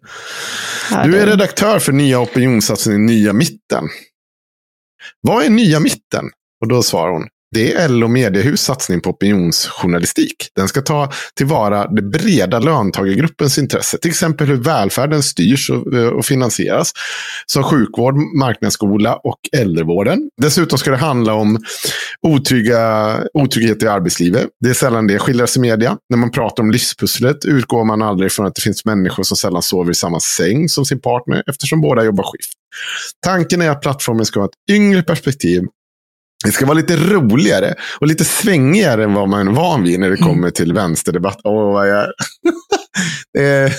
[1.11, 3.89] Du är redaktör för nya opinionssatsningen Nya mitten.
[5.21, 6.25] Vad är Nya mitten?
[6.61, 7.27] Och då svarar hon.
[7.51, 10.35] Det är LO Mediehus satsning på opinionsjournalistik.
[10.55, 13.97] Den ska ta tillvara det breda löntagargruppens intresse.
[13.97, 16.91] Till exempel hur välfärden styrs och, eh, och finansieras.
[17.45, 20.29] Som sjukvård, marknadsskola och äldrevården.
[20.41, 21.59] Dessutom ska det handla om
[22.21, 24.47] otrygga, otrygghet i arbetslivet.
[24.59, 25.97] Det är sällan det skildras i media.
[26.09, 29.61] När man pratar om livspusslet utgår man aldrig från att det finns människor som sällan
[29.61, 32.51] sover i samma säng som sin partner eftersom båda jobbar skift.
[33.23, 35.63] Tanken är att plattformen ska ha ett yngre perspektiv
[36.45, 40.09] det ska vara lite roligare och lite svängigare än vad man är van vid när
[40.09, 41.39] det kommer till vänsterdebatt.
[41.43, 42.07] Åh, vad jag...
[43.33, 43.73] det är...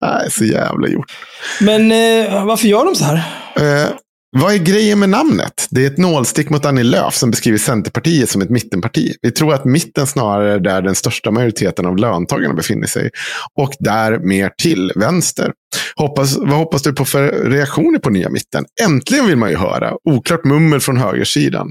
[0.00, 1.12] Nej, så jävla gjort.
[1.60, 3.16] Men eh, varför gör de så här?
[3.56, 3.88] Eh,
[4.30, 5.66] vad är grejen med namnet?
[5.70, 9.14] Det är ett nålstick mot Annie Lööf som beskriver Centerpartiet som ett mittenparti.
[9.22, 13.10] Vi tror att mitten snarare är där den största majoriteten av löntagarna befinner sig.
[13.54, 15.52] Och där mer till vänster.
[15.96, 18.64] Hoppas, vad hoppas du på för reaktioner på nya mitten?
[18.82, 19.92] Äntligen vill man ju höra.
[20.04, 21.70] Oklart mummel från högersidan.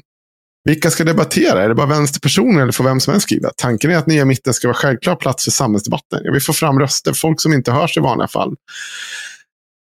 [0.66, 1.64] Vilka ska debattera?
[1.64, 3.50] Är det bara vänsterpersoner eller får vem som helst skriva?
[3.58, 6.22] Tanken är att nya mitten ska vara självklar plats för samhällsdebatten.
[6.24, 8.56] Jag vill få fram röster, folk som inte hörs i vanliga fall.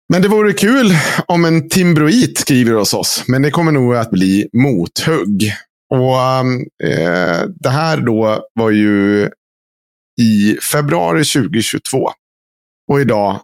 [0.10, 0.92] Men det vore kul
[1.28, 3.24] om en timbroit skriver hos oss.
[3.28, 5.54] Men det kommer nog att bli mothugg.
[5.90, 9.30] Och um, eh, Det här då var ju
[10.22, 12.10] i februari 2022.
[12.92, 13.40] Och idag,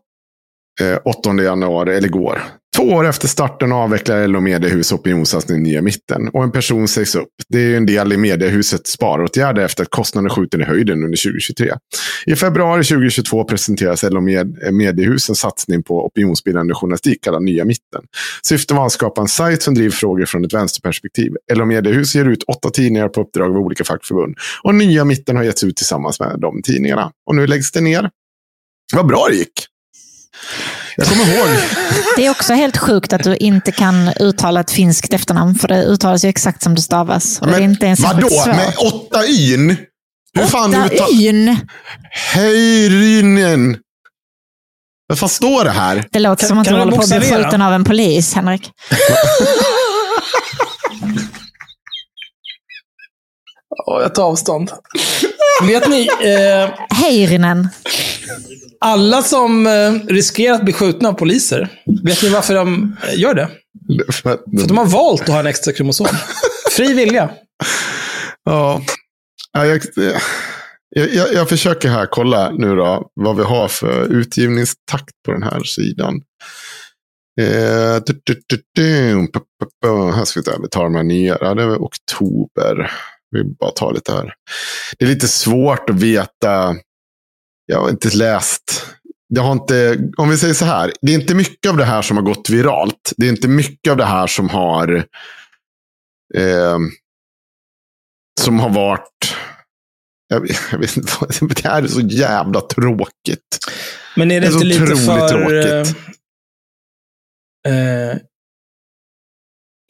[0.82, 2.42] eh, 8 januari, eller igår,
[2.76, 6.28] Två år efter starten avvecklar LO Mediehus opinionssatsning Nya Mitten.
[6.28, 7.30] Och en person sägs upp.
[7.50, 11.74] Det är en del i Mediehusets sparåtgärder efter att kostnaderna skjuter i höjden under 2023.
[12.26, 18.02] I februari 2022 presenteras LO Med Mediehus en satsning på opinionsbildande journalistik kallad Nya Mitten.
[18.44, 21.32] Syftet var att skapa en sajt som driver frågor från ett vänsterperspektiv.
[21.54, 24.36] LO Mediehus ger ut åtta tidningar på uppdrag av olika fackförbund.
[24.64, 27.12] Och Nya Mitten har getts ut tillsammans med de tidningarna.
[27.26, 28.10] Och nu läggs det ner.
[28.94, 29.68] Vad bra det gick.
[30.98, 31.48] Jag kommer ihåg.
[32.16, 35.84] Det är också helt sjukt att du inte kan uttala ett finskt efternamn, för det
[35.84, 37.40] uttalas ju exakt som det stavas.
[37.42, 38.30] Och Men det är inte ens vadå?
[38.30, 38.46] svårt.
[38.48, 39.78] Med åtta yn?
[40.40, 41.58] Hur fan Åtta uttal- yn!
[42.34, 43.78] Höjrynen.
[45.08, 46.06] Vad fan står det här?
[46.12, 48.62] Det låter Kan- som att du håller på att bli skjuten av en polis, Henrik.
[54.02, 54.72] jag tar avstånd.
[55.68, 57.68] Vet ni, eh, Heirinen.
[58.80, 61.70] alla som eh, riskerar att bli skjutna av poliser,
[62.04, 63.50] vet ni varför de eh, gör det?
[64.12, 66.08] För att- För att de har valt att ha en extra kromosom.
[66.72, 67.30] Fri vilja.
[68.46, 68.82] Ja.
[69.54, 69.82] Ja, jag,
[70.96, 75.44] jag, jag, jag försöker här kolla nu då vad vi har för utgivningstakt på den
[75.44, 76.22] här sidan.
[77.42, 78.42] Eh, du, du,
[78.76, 79.28] du.
[80.16, 81.38] Här ska vi ta, vi tar de här nya.
[81.42, 82.92] Ja, det är oktober.
[83.32, 84.34] Vi bara tar lite här.
[85.00, 86.76] Det är lite svårt att veta.
[87.66, 88.86] Jag har inte läst.
[89.28, 90.92] Jag har inte, om vi säger så här.
[91.02, 93.14] Det är inte mycket av det här som har gått viralt.
[93.18, 94.96] Det är inte mycket av det här som har
[96.36, 96.78] eh,
[98.40, 99.36] som har varit
[100.28, 101.12] jag jag vet inte,
[101.46, 103.58] det här är så jävla tråkigt.
[104.16, 105.98] Men är det, Det är inte så lite för tråkigt.
[107.68, 108.18] eh, eh,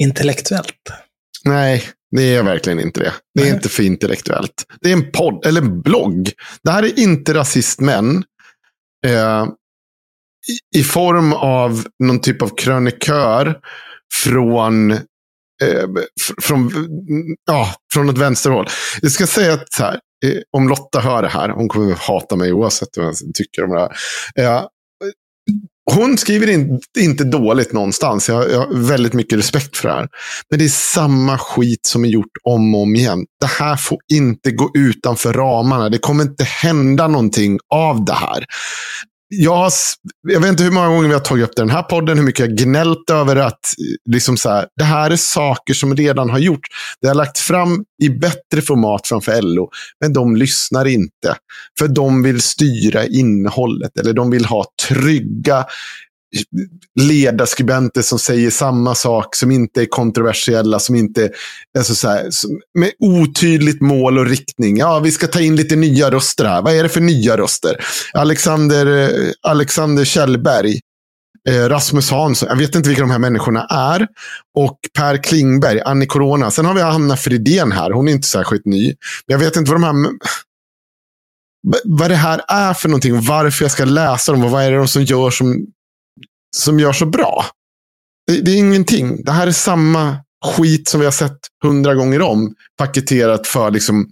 [0.04, 0.90] intellektuellt?
[1.46, 1.84] Nej,
[2.16, 3.14] det är verkligen inte det.
[3.36, 3.54] Det är Nej.
[3.54, 4.66] inte för intellektuellt.
[4.82, 6.32] Det är en podd, eller en blogg.
[6.64, 8.24] Det här är inte rasistmän.
[9.06, 9.46] Eh,
[10.76, 13.60] i, I form av någon typ av krönikör
[14.24, 14.98] från, eh,
[16.22, 16.72] fr- från,
[17.46, 18.68] ja, från ett vänsterhåll.
[19.02, 22.36] Jag ska säga att så här, eh, om Lotta hör det här, hon kommer hata
[22.36, 23.92] mig oavsett vad jag tycker om det här.
[24.46, 24.66] Eh,
[25.96, 28.30] hon skriver in, inte dåligt någonstans.
[28.30, 30.08] Jag, jag har väldigt mycket respekt för det här.
[30.50, 33.26] Men det är samma skit som är gjort om och om igen.
[33.42, 35.90] Det här får inte gå utanför ramarna.
[35.90, 38.46] Det kommer inte hända någonting av det här.
[39.34, 39.72] Jag, har
[40.28, 42.18] jag vet inte hur många gånger vi har tagit upp det i den här podden,
[42.18, 45.96] hur mycket jag gnällt över att eh, liksom så här, det här är saker som
[45.96, 46.70] redan har gjorts.
[47.02, 49.70] Det har lagt fram i bättre format framför LO,
[50.02, 51.36] men de lyssnar inte.
[51.80, 55.66] För de vill styra innehållet, eller de vill ha trygga
[57.00, 61.30] ledarskribenter som säger samma sak, som inte är kontroversiella, som inte
[61.78, 64.78] alltså så här, som, med otydligt mål och riktning.
[64.78, 66.62] Ja, vi ska ta in lite nya röster här.
[66.62, 67.86] Vad är det för nya röster?
[68.14, 70.80] Alexander, eh, Alexander Kjellberg,
[71.50, 74.08] eh, Rasmus Hansson, jag vet inte vilka de här människorna är.
[74.58, 76.52] Och Per Klingberg, Annie Corona.
[76.52, 78.86] Sen har vi Anna Fridén här, hon är inte särskilt ny.
[79.28, 80.12] Men jag vet inte vad de här
[81.84, 84.78] vad det här är för någonting varför jag ska läsa dem och vad är det
[84.78, 85.66] de som gör som,
[86.58, 87.46] som gör så bra.
[88.28, 89.24] Det, det är ingenting.
[89.24, 92.56] Det här är samma skit som vi har sett hundra gånger om.
[92.78, 94.12] Paketerat för liksom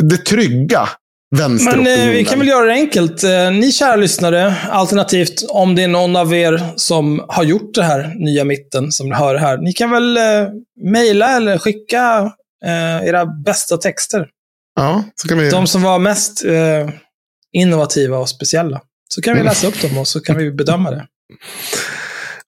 [0.00, 0.88] det trygga
[1.36, 3.24] Men eh, vi kan väl göra det enkelt.
[3.24, 7.82] Eh, ni kära lyssnare, alternativt om det är någon av er som har gjort det
[7.84, 9.58] här nya mitten som ni hör här.
[9.58, 10.22] Ni kan väl eh,
[10.84, 12.32] mejla eller skicka
[12.64, 14.26] eh, era bästa texter.
[14.76, 15.50] Ja, så kan vi...
[15.50, 16.88] De som var mest eh,
[17.52, 18.80] innovativa och speciella.
[19.08, 19.48] Så kan vi Mm.
[19.50, 21.06] läsa upp dem och så kan vi bedöma det.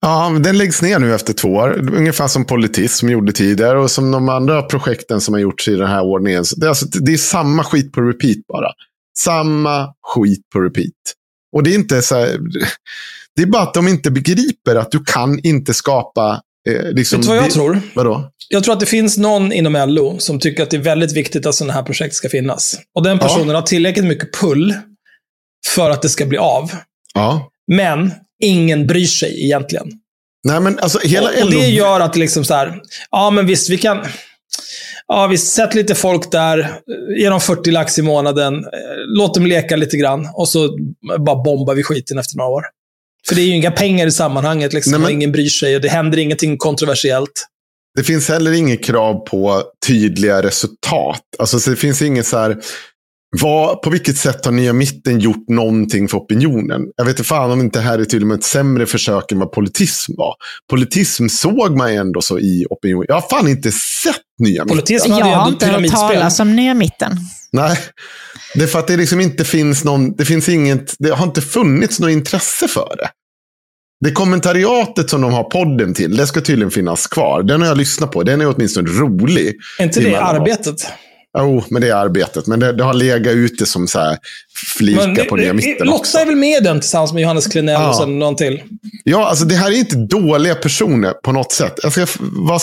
[0.00, 1.90] Ja, den läggs ner nu efter två år.
[1.94, 5.88] Ungefär som Politism gjorde tidigare och som de andra projekten som har gjorts i den
[5.88, 6.44] här ordningen.
[6.56, 8.72] Det är, alltså, det är samma skit på repeat bara.
[9.18, 10.92] Samma skit på repeat.
[11.56, 12.38] Och det är inte så här,
[13.36, 16.40] Det är bara att de inte begriper att du kan inte skapa...
[16.68, 17.80] Eh, liksom, Vet du vad jag det- tror?
[17.94, 18.30] Vadå?
[18.48, 21.46] Jag tror att det finns någon inom LO som tycker att det är väldigt viktigt
[21.46, 22.76] att sådana här projekt ska finnas.
[22.94, 24.74] Och den personen har tillräckligt mycket pull
[25.68, 26.70] för att det ska bli av.
[27.14, 27.50] Ja.
[27.72, 29.87] Men ingen bryr sig egentligen.
[30.44, 33.70] Nej, men alltså hela och, och det gör att liksom så här, ja men visst,
[33.70, 33.98] vi kan...
[35.07, 36.70] Ja, vi sätter lite folk där,
[37.18, 38.61] ge dem 40 lax i månaden, eh,
[39.18, 40.79] låt dem leka lite grann och så
[41.18, 42.62] bara bombar vi skiten efter några år.
[43.29, 45.76] För det är ju inga pengar i sammanhanget, liksom, Nej, men- och ingen bryr sig
[45.76, 47.46] och det händer ingenting kontroversiellt.
[47.96, 51.22] Det finns heller inget krav på tydliga resultat.
[51.38, 52.57] Alltså, så det finns inget så här,
[53.38, 56.82] vad, på vilket sätt har Nya Mitten gjort någonting för opinionen?
[56.96, 59.32] Jag vet inte fan om inte det här är till och med ett sämre försök
[59.32, 60.34] än vad politism var.
[60.70, 63.04] Politism såg man ändå så i opinion.
[63.08, 64.68] Jag har fan inte sett Nya Mitten.
[64.68, 67.16] Politism Jag hade ju har inte hört talas om Nya Mitten.
[67.52, 67.78] Nej,
[68.54, 71.40] det är för att det liksom inte finns någon, det finns inget, det har inte
[71.40, 73.08] funnits något intresse för det.
[74.04, 77.42] Det kommentariatet som de har podden till, det ska tydligen finnas kvar.
[77.42, 79.56] Den har jag lyssnat på, den är åtminstone rolig.
[79.78, 80.86] Är inte det arbetet?
[81.38, 82.46] Jo, men det är arbetet.
[82.46, 84.18] Men det, det har legat ute som så här
[84.76, 87.80] flika Men, på nya mitten Lotta är väl med i den tillsammans med Johannes Klenell
[87.80, 87.88] Ja.
[87.88, 88.62] och sen någon till.
[89.04, 91.74] Ja, alltså det här är inte dåliga personer på något sätt.
[91.82, 92.58] Jag ska vara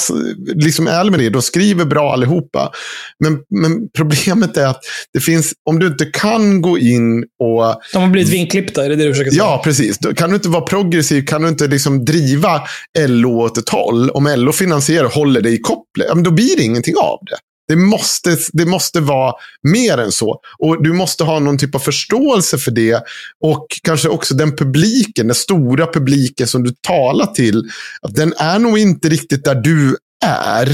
[0.55, 1.29] liksom ärlig med det.
[1.29, 2.71] De skriver bra allihopa.
[3.19, 4.81] Men, men problemet är att
[5.13, 8.95] det finns, om du inte kan gå in och De har blivit vinklippta, är det
[8.95, 9.43] det du försöker säga?
[9.43, 9.97] Ja, precis.
[10.15, 12.61] Kan du inte vara progressiv, kan du inte liksom driva
[12.99, 14.09] LO åt ett håll.
[14.09, 17.37] Om LO finansierar och håller dig i kopplet, då blir det ingenting av det.
[17.67, 20.39] Det måste, det måste vara mer än så.
[20.59, 23.03] Och Du måste ha någon typ av förståelse för det.
[23.43, 27.63] Och kanske också den publiken, den stora publiken som du talar till.
[28.01, 30.67] Att den är nog inte riktigt där du är.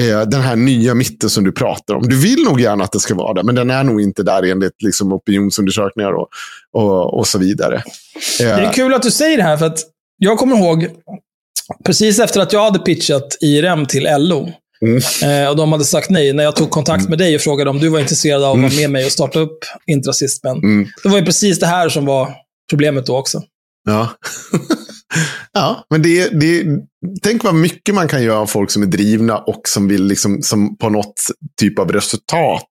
[0.00, 2.08] eh, Den här nya mitten som du pratar om.
[2.08, 4.42] Du vill nog gärna att det ska vara där, men den är nog inte där
[4.42, 6.28] enligt liksom opinionsundersökningar och,
[6.72, 7.76] och, och så vidare.
[8.40, 9.78] Eh, Det är kul att du säger det här, för att
[10.18, 10.88] jag kommer ihåg
[11.84, 14.52] precis efter att jag hade pitchat IRM till LO.
[14.80, 15.42] Mm.
[15.44, 16.32] Eh, och de hade sagt nej.
[16.32, 18.72] När jag tog kontakt med dig och frågade om du var intresserad av att vara
[18.80, 20.56] med mig och starta upp Intrasismen.
[20.56, 20.88] Mm.
[21.02, 22.34] Det var ju precis det här som var
[22.70, 23.42] problemet då också.
[23.84, 24.08] Ja.
[25.52, 26.64] Ja, men det, det,
[27.22, 30.42] tänk vad mycket man kan göra av folk som är drivna och som vill liksom,
[30.42, 31.20] som på något
[31.60, 32.64] typ av resultat.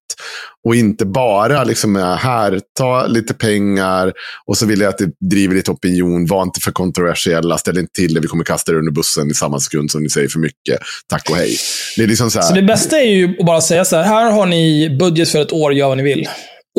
[0.68, 4.14] Och inte bara liksom är här, ta lite pengar
[4.46, 6.26] och så vill jag att det driver lite opinion.
[6.26, 9.34] Var inte för kontroversiella, ställ inte till det, vi kommer kasta er under bussen i
[9.34, 10.80] samma sekund som ni säger för mycket.
[11.10, 11.58] Tack och hej.
[11.98, 12.48] Det är liksom så här.
[12.48, 15.42] Så det bästa är ju att bara säga så här, här har ni budget för
[15.42, 16.30] ett år, gör vad ni vill.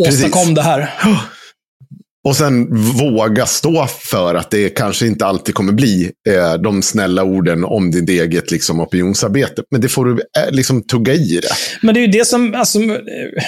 [0.01, 0.94] Åstadkom det här.
[2.29, 2.67] Och sen
[2.99, 7.91] våga stå för att det kanske inte alltid kommer bli eh, de snälla orden om
[7.91, 9.62] ditt eget liksom, opinionsarbete.
[9.71, 11.49] Men det får du eh, liksom tugga i det.
[11.83, 13.43] Men det är ju det som, alltså, eh,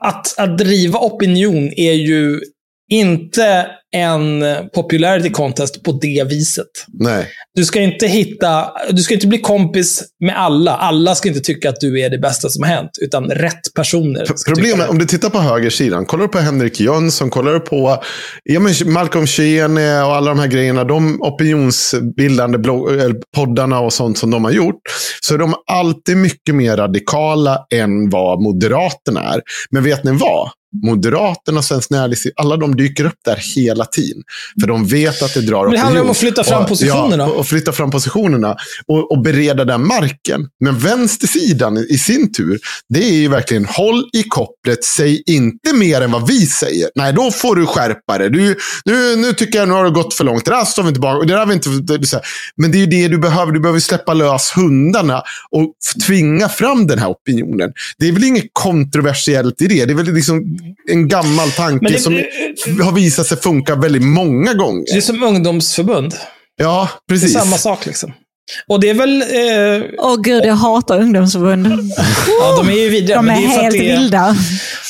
[0.00, 2.40] att, att driva opinion är ju
[2.88, 6.66] inte en popularity contest på det viset.
[6.92, 7.28] Nej.
[7.54, 10.76] Du ska inte hitta, du ska inte bli kompis med alla.
[10.76, 14.26] Alla ska inte tycka att du är det bästa som har hänt, utan rätt personer.
[14.46, 18.02] Problemet, om du tittar på högersidan, kollar du på Henrik Jönsson, kollar du på
[18.44, 23.92] ja, men Malcolm Schene och alla de här grejerna, de opinionsbildande blogg, eller poddarna och
[23.92, 24.80] sånt som de har gjort,
[25.20, 29.40] så är de alltid mycket mer radikala än vad Moderaterna är.
[29.70, 30.50] Men vet ni vad?
[30.84, 34.22] Moderaterna och Svenskt Näringsliv, alla de dyker upp där hela tiden.
[34.60, 37.24] För de vet att det drar Men det handlar om att flytta fram Och- positionerna.
[37.24, 38.56] Ja, och flytta fram positionerna.
[38.86, 40.48] Och, och bereda den marken.
[40.64, 46.00] Men vänstersidan i, sin tur, det är ju verkligen håll i kopplet, säg inte mer
[46.00, 46.88] än vad vi säger.
[46.94, 48.30] Nej, då får du skärpa dig.
[48.30, 50.44] Du, nu, nu tycker jag nu har det gått för långt.
[50.44, 51.26] Det där står vi inte bakom.
[51.26, 52.20] Det där vi inte, det.
[52.56, 53.52] Men det är ju det du behöver.
[53.52, 55.74] Du behöver släppa lös hundarna och
[56.06, 57.72] tvinga fram den här opinionen.
[57.98, 59.84] Det är väl inget kontroversiellt i det.
[59.84, 60.57] Det är väl liksom
[60.90, 62.14] en gammal tanke det- som
[62.84, 64.84] har visat sig funka väldigt många gånger.
[64.92, 66.14] Det är som ungdomsförbund.
[66.56, 67.32] Ja, Det är precis.
[67.32, 68.12] samma sak liksom.
[68.68, 69.22] Och det är väl...
[69.22, 71.66] Eh, Åh gud, jag hatar ungdomsförbund.
[72.40, 73.16] ja, de är ju vidriga.
[73.16, 74.36] De men är det är för att helt det är, vilda.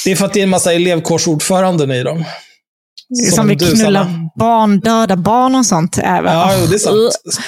[0.04, 2.24] Det är för att det är en massa elevkårsordföranden i dem.
[3.34, 4.30] Som, vill du, knulla Sanna.
[4.38, 5.98] barn, döda barn och sånt.
[5.98, 6.32] Även.
[6.32, 6.96] Ja, det är sant.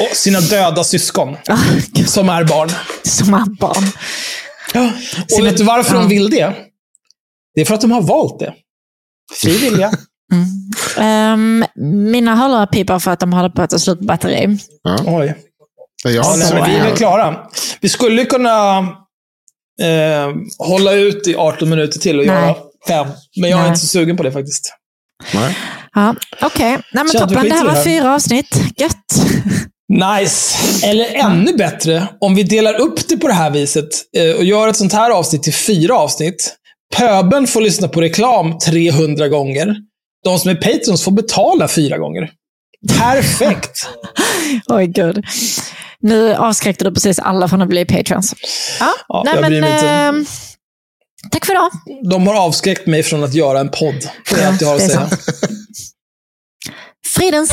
[0.00, 1.37] Och sina döda syskon.
[2.06, 2.70] som är barn.
[3.02, 3.85] Som är barn.
[5.24, 6.00] Och Sina- vet du varför ja.
[6.00, 6.54] de vill det?
[7.55, 8.55] Det är för att de har valt det.
[9.43, 9.91] Fri vilja.
[10.99, 11.65] Ehm,
[12.13, 14.59] mina hörlurar pipar för att de håller på att ta slut på batteri.
[15.07, 15.35] Oj.
[16.05, 17.37] Ja, Ja, nej, så men vi är är väl klara.
[17.81, 18.79] Vi skulle kunna
[19.83, 20.29] eh,
[20.59, 22.35] hålla ut i 18 minuter till och Nej.
[22.35, 22.55] göra
[22.88, 23.09] fem.
[23.40, 23.69] Men jag är Nej.
[23.69, 24.73] inte så sugen på det faktiskt.
[25.35, 25.57] Nej.
[25.94, 27.48] Ja, Okej, Nej, men vi toppen.
[27.48, 27.85] Det här var här.
[27.85, 28.57] fyra avsnitt.
[28.77, 28.94] Gött.
[30.21, 30.59] Nice!
[30.87, 34.69] Eller ännu bättre, om vi delar upp det på det här viset eh, och gör
[34.69, 36.57] ett sånt här avsnitt till fyra avsnitt.
[36.97, 39.77] Pöben får lyssna på reklam 300 gånger.
[40.25, 42.31] De som är patrons får betala fyra gånger.
[42.99, 43.88] Perfekt!
[44.67, 45.25] Oj, gud.
[46.01, 48.35] Nu avskräckte du precis alla från att bli patrons.
[48.81, 50.27] Ja, Ja, nej, jag men, ehm,
[51.31, 51.71] tack för idag.
[52.11, 54.09] De har avskräckt mig från att göra en podd.
[54.31, 55.09] Det är allt jag har att säga.
[57.07, 57.53] Fridens.